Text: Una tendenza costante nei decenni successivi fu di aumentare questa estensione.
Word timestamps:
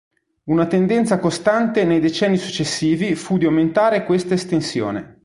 Una 0.45 0.65
tendenza 0.65 1.19
costante 1.19 1.83
nei 1.83 1.99
decenni 1.99 2.37
successivi 2.37 3.13
fu 3.13 3.37
di 3.37 3.45
aumentare 3.45 4.03
questa 4.03 4.33
estensione. 4.33 5.19